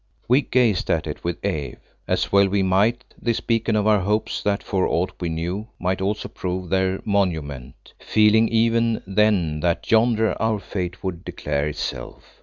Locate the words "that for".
4.41-4.87